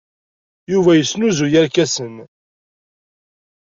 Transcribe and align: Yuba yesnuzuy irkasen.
Yuba 0.71 0.91
yesnuzuy 0.95 1.57
irkasen. 1.59 2.15